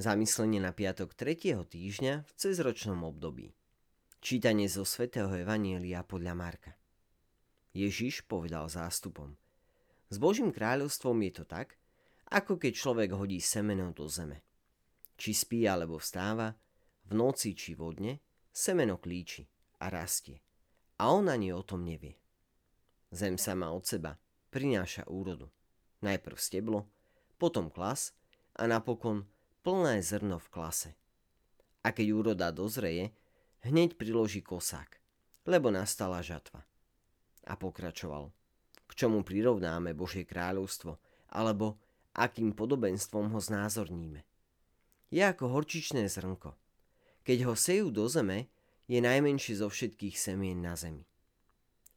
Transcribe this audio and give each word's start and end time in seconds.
Zamyslenie 0.00 0.64
na 0.64 0.72
piatok 0.72 1.12
3. 1.12 1.60
týždňa 1.60 2.24
v 2.24 2.30
cezročnom 2.32 3.04
období. 3.04 3.52
Čítanie 4.24 4.64
zo 4.64 4.88
svätého 4.88 5.28
Evanielia 5.28 6.00
podľa 6.00 6.32
Marka. 6.32 6.72
Ježiš 7.76 8.24
povedal 8.24 8.64
zástupom. 8.72 9.36
S 10.08 10.16
Božím 10.16 10.56
kráľovstvom 10.56 11.20
je 11.28 11.32
to 11.36 11.44
tak, 11.44 11.76
ako 12.32 12.56
keď 12.56 12.72
človek 12.80 13.12
hodí 13.12 13.44
semeno 13.44 13.92
do 13.92 14.08
zeme. 14.08 14.40
Či 15.20 15.36
spí 15.36 15.68
alebo 15.68 16.00
vstáva, 16.00 16.48
v 17.04 17.12
noci 17.12 17.52
či 17.52 17.76
vodne, 17.76 18.24
semeno 18.48 18.96
klíči 18.96 19.44
a 19.84 19.92
rastie. 19.92 20.40
A 20.96 21.12
on 21.12 21.28
ani 21.28 21.52
o 21.52 21.60
tom 21.60 21.84
nevie. 21.84 22.16
Zem 23.12 23.36
sama 23.36 23.68
od 23.68 23.84
seba 23.84 24.16
prináša 24.48 25.04
úrodu. 25.12 25.52
Najprv 26.00 26.40
steblo, 26.40 26.88
potom 27.36 27.68
klas 27.68 28.16
a 28.56 28.64
napokon 28.64 29.28
plné 29.60 30.00
zrno 30.00 30.40
v 30.40 30.48
klase. 30.48 30.90
A 31.84 31.92
keď 31.92 32.06
úroda 32.12 32.48
dozreje, 32.52 33.12
hneď 33.64 33.96
priloží 33.96 34.40
kosák, 34.40 35.00
lebo 35.48 35.72
nastala 35.72 36.20
žatva. 36.20 36.64
A 37.48 37.56
pokračoval. 37.56 38.32
K 38.88 38.92
čomu 39.06 39.24
prirovnáme 39.24 39.96
Božie 39.96 40.28
kráľovstvo, 40.28 40.98
alebo 41.32 41.80
akým 42.16 42.52
podobenstvom 42.52 43.32
ho 43.32 43.40
znázorníme. 43.40 44.26
Je 45.08 45.22
ako 45.24 45.56
horčičné 45.56 46.10
zrnko. 46.10 46.56
Keď 47.24 47.38
ho 47.46 47.54
sejú 47.54 47.88
do 47.94 48.08
zeme, 48.10 48.50
je 48.90 48.98
najmenší 48.98 49.62
zo 49.62 49.70
všetkých 49.70 50.18
semien 50.18 50.58
na 50.58 50.74
zemi. 50.74 51.06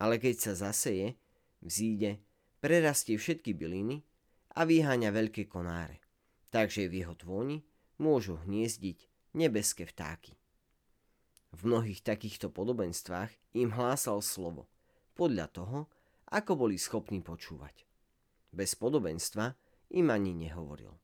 Ale 0.00 0.18
keď 0.18 0.50
sa 0.50 0.52
zaseje, 0.68 1.14
vzíde, 1.62 2.18
prerastie 2.58 3.14
všetky 3.14 3.54
byliny 3.54 4.02
a 4.58 4.66
vyháňa 4.66 5.14
veľké 5.14 5.46
konáre 5.46 6.09
takže 6.50 6.90
v 6.90 7.02
jeho 7.02 7.14
tvoni 7.14 7.62
môžu 7.98 8.38
hniezdiť 8.42 9.06
nebeské 9.34 9.86
vtáky. 9.86 10.34
V 11.50 11.66
mnohých 11.66 12.02
takýchto 12.06 12.50
podobenstvách 12.50 13.30
im 13.58 13.74
hlásal 13.74 14.22
slovo, 14.22 14.70
podľa 15.18 15.50
toho, 15.50 15.78
ako 16.30 16.66
boli 16.66 16.78
schopní 16.78 17.18
počúvať. 17.22 17.82
Bez 18.54 18.78
podobenstva 18.78 19.54
im 19.94 20.06
ani 20.14 20.30
nehovoril. 20.34 20.94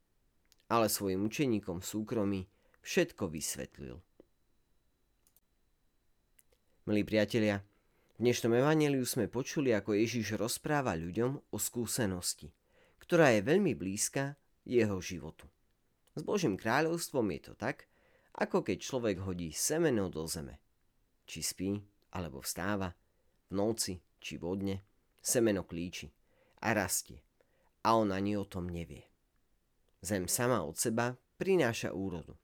Ale 0.71 0.87
svojim 0.91 1.27
učeníkom 1.27 1.83
v 1.83 1.87
súkromí 1.87 2.41
všetko 2.83 3.31
vysvetlil. 3.31 3.99
Milí 6.87 7.03
priatelia, 7.03 7.67
v 8.17 8.19
dnešnom 8.23 8.55
evaneliu 8.55 9.03
sme 9.03 9.27
počuli, 9.27 9.75
ako 9.75 9.99
Ježiš 9.99 10.39
rozpráva 10.39 10.95
ľuďom 10.95 11.51
o 11.51 11.59
skúsenosti, 11.59 12.55
ktorá 13.03 13.35
je 13.35 13.43
veľmi 13.43 13.75
blízka 13.75 14.39
jeho 14.67 14.99
životu. 14.99 15.47
S 16.19 16.27
Božím 16.27 16.59
kráľovstvom 16.59 17.31
je 17.39 17.41
to 17.41 17.55
tak, 17.55 17.87
ako 18.37 18.61
keď 18.67 18.77
človek 18.83 19.17
hodí 19.23 19.55
semeno 19.55 20.11
do 20.11 20.27
zeme. 20.29 20.61
Či 21.25 21.41
spí, 21.41 21.71
alebo 22.13 22.43
vstáva, 22.43 22.93
v 23.49 23.53
noci 23.55 23.95
či 24.21 24.37
vodne, 24.37 24.83
semeno 25.23 25.63
klíči 25.65 26.11
a 26.67 26.75
rastie. 26.75 27.23
A 27.87 27.95
on 27.95 28.11
ani 28.11 28.35
o 28.35 28.45
tom 28.45 28.67
nevie. 28.67 29.07
Zem 30.03 30.27
sama 30.27 30.67
od 30.67 30.75
seba 30.75 31.15
prináša 31.39 31.95
úrodu. 31.95 32.35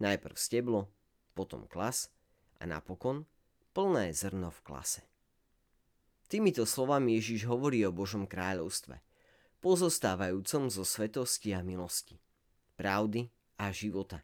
Najprv 0.00 0.36
steblo, 0.36 0.88
potom 1.36 1.68
klas 1.68 2.08
a 2.60 2.64
napokon 2.64 3.28
plné 3.76 4.16
zrno 4.16 4.48
v 4.48 4.60
klase. 4.64 5.04
Týmito 6.26 6.66
slovami 6.66 7.20
Ježiš 7.20 7.46
hovorí 7.46 7.86
o 7.86 7.94
Božom 7.94 8.26
kráľovstve, 8.26 8.98
pozostávajúcom 9.66 10.70
zo 10.70 10.86
svetosti 10.86 11.50
a 11.50 11.58
milosti, 11.58 12.22
pravdy 12.78 13.26
a 13.58 13.74
života, 13.74 14.22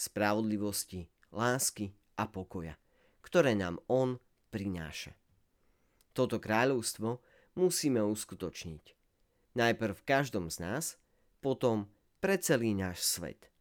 spravodlivosti, 0.00 1.04
lásky 1.28 1.92
a 2.16 2.24
pokoja, 2.24 2.72
ktoré 3.20 3.52
nám 3.52 3.84
On 3.84 4.16
prináša. 4.48 5.12
Toto 6.16 6.40
kráľovstvo 6.40 7.20
musíme 7.60 8.00
uskutočniť. 8.00 8.96
Najprv 9.60 9.92
v 9.92 10.06
každom 10.08 10.48
z 10.48 10.64
nás, 10.64 10.96
potom 11.44 11.92
pre 12.24 12.40
celý 12.40 12.72
náš 12.72 13.04
svet. 13.04 13.52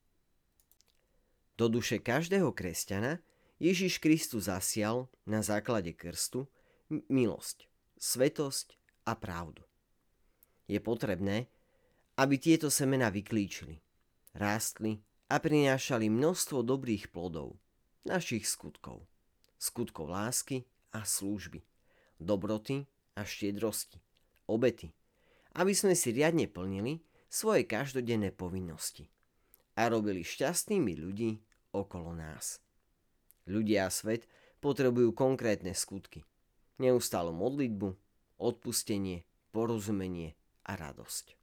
Do 1.60 1.68
duše 1.68 2.00
každého 2.00 2.56
kresťana 2.56 3.20
Ježiš 3.60 4.00
Kristus 4.00 4.48
zasial 4.48 5.12
na 5.28 5.44
základe 5.44 5.92
krstu 5.92 6.48
milosť, 6.88 7.68
svetosť 8.00 8.80
a 9.04 9.12
pravdu 9.20 9.68
je 10.68 10.80
potrebné, 10.84 11.48
aby 12.20 12.36
tieto 12.38 12.68
semena 12.68 13.08
vyklíčili, 13.08 13.80
rástli 14.36 15.00
a 15.32 15.40
prinášali 15.40 16.12
množstvo 16.12 16.64
dobrých 16.64 17.12
plodov, 17.12 17.60
našich 18.08 18.48
skutkov. 18.48 19.04
Skutkov 19.58 20.14
lásky 20.14 20.70
a 20.94 21.02
služby, 21.02 21.66
dobroty 22.22 22.86
a 23.18 23.26
štiedrosti, 23.26 23.98
obety, 24.46 24.94
aby 25.58 25.74
sme 25.74 25.98
si 25.98 26.14
riadne 26.14 26.46
plnili 26.46 27.02
svoje 27.26 27.66
každodenné 27.66 28.30
povinnosti 28.30 29.10
a 29.74 29.90
robili 29.90 30.22
šťastnými 30.22 30.94
ľudí 30.94 31.42
okolo 31.74 32.14
nás. 32.14 32.62
Ľudia 33.50 33.90
a 33.90 33.94
svet 33.94 34.30
potrebujú 34.62 35.14
konkrétne 35.18 35.74
skutky. 35.74 36.22
Neustálu 36.78 37.34
modlitbu, 37.34 37.98
odpustenie, 38.38 39.26
porozumenie 39.50 40.37
a 40.68 40.76
radosť. 40.76 41.34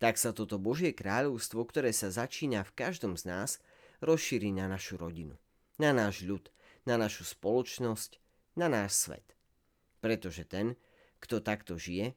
Tak 0.00 0.16
sa 0.16 0.34
toto 0.34 0.56
Božie 0.58 0.90
kráľovstvo, 0.96 1.62
ktoré 1.68 1.94
sa 1.94 2.10
začína 2.10 2.64
v 2.66 2.74
každom 2.74 3.14
z 3.14 3.28
nás, 3.28 3.50
rozšíri 4.00 4.50
na 4.50 4.66
našu 4.66 4.96
rodinu, 4.96 5.36
na 5.76 5.92
náš 5.92 6.24
ľud, 6.24 6.48
na 6.88 6.96
našu 6.96 7.28
spoločnosť, 7.28 8.16
na 8.56 8.72
náš 8.72 9.06
svet. 9.06 9.36
Pretože 10.00 10.48
ten, 10.48 10.74
kto 11.20 11.44
takto 11.44 11.76
žije, 11.76 12.16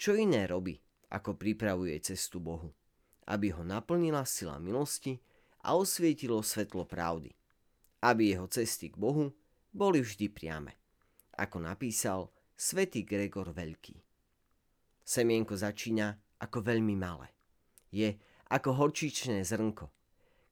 čo 0.00 0.16
iné 0.16 0.48
robí, 0.48 0.80
ako 1.12 1.36
pripravuje 1.36 1.92
cestu 2.00 2.40
Bohu, 2.40 2.72
aby 3.28 3.52
ho 3.52 3.60
naplnila 3.60 4.24
sila 4.24 4.56
milosti 4.56 5.20
a 5.60 5.76
osvietilo 5.76 6.40
svetlo 6.40 6.88
pravdy, 6.88 7.36
aby 8.00 8.32
jeho 8.32 8.48
cesty 8.48 8.88
k 8.88 8.96
Bohu 8.96 9.28
boli 9.70 10.00
vždy 10.00 10.32
priame, 10.32 10.72
ako 11.36 11.60
napísal 11.60 12.32
svätý 12.56 13.04
Gregor 13.04 13.52
Veľký. 13.52 14.09
Semienko 15.10 15.58
začína 15.58 16.14
ako 16.38 16.62
veľmi 16.62 16.94
malé. 16.94 17.34
Je 17.90 18.14
ako 18.46 18.78
horčičné 18.78 19.42
zrnko. 19.42 19.90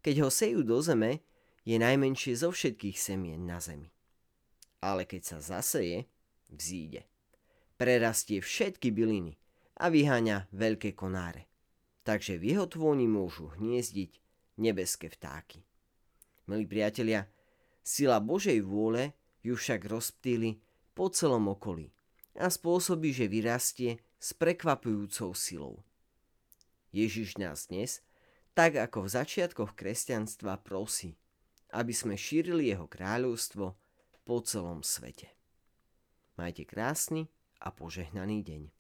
Keď 0.03 0.15
ho 0.27 0.31
sejú 0.35 0.67
do 0.67 0.83
zeme, 0.83 1.23
je 1.63 1.79
najmenšie 1.79 2.35
zo 2.35 2.51
všetkých 2.51 2.99
semien 2.99 3.39
na 3.39 3.63
zemi. 3.63 3.87
Ale 4.83 5.07
keď 5.07 5.23
sa 5.23 5.39
zaseje, 5.39 6.11
vzíde. 6.51 7.07
Prerastie 7.79 8.43
všetky 8.43 8.91
byliny 8.91 9.39
a 9.79 9.95
vyháňa 9.95 10.51
veľké 10.51 10.99
konáre. 10.99 11.47
Takže 12.03 12.43
v 12.43 12.59
jeho 12.59 12.67
tvoni 12.67 13.07
môžu 13.07 13.55
hniezdiť 13.55 14.11
nebeské 14.59 15.07
vtáky. 15.07 15.63
Milí 16.51 16.67
priatelia, 16.67 17.31
sila 17.87 18.19
Božej 18.19 18.59
vôle 18.67 19.15
ju 19.39 19.55
však 19.55 19.87
rozptýli 19.87 20.59
po 20.99 21.15
celom 21.15 21.47
okolí 21.47 21.95
a 22.35 22.51
spôsobí, 22.51 23.15
že 23.15 23.31
vyrastie 23.31 24.03
s 24.19 24.35
prekvapujúcou 24.35 25.35
silou. 25.35 25.83
Ježiš 26.91 27.39
nás 27.39 27.71
dnes, 27.71 28.03
tak 28.59 28.75
ako 28.75 29.07
v 29.07 29.13
začiatkoch 29.15 29.79
kresťanstva, 29.79 30.59
prosí, 30.63 31.15
aby 31.71 31.95
sme 31.95 32.19
šírili 32.19 32.75
jeho 32.75 32.91
kráľovstvo 32.91 33.79
po 34.27 34.37
celom 34.43 34.83
svete. 34.83 35.31
Majte 36.35 36.67
krásny 36.67 37.31
a 37.63 37.71
požehnaný 37.71 38.43
deň. 38.47 38.78